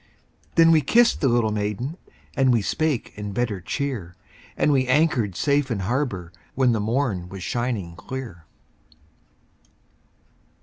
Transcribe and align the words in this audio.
Then 0.55 0.71
we 0.71 0.81
kissed 0.81 1.21
the 1.21 1.27
little 1.27 1.51
maiden, 1.51 1.95
And 2.35 2.51
we 2.51 2.63
spake 2.63 3.13
in 3.17 3.33
better 3.33 3.61
cheer, 3.61 4.15
And 4.57 4.71
we 4.71 4.87
anchored 4.87 5.35
safe 5.35 5.69
in 5.69 5.81
harbor 5.81 6.31
When 6.55 6.71
the 6.71 6.79
morn 6.79 7.29
was 7.29 7.43
shining 7.43 7.95
clear. 7.95 8.45